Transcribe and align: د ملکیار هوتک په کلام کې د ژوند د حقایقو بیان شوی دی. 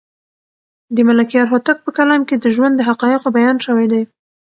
د 0.95 0.97
ملکیار 1.09 1.45
هوتک 1.49 1.77
په 1.83 1.89
کلام 1.97 2.21
کې 2.27 2.35
د 2.39 2.45
ژوند 2.55 2.73
د 2.77 2.81
حقایقو 2.89 3.33
بیان 3.37 3.57
شوی 3.65 3.87
دی. 3.93 4.03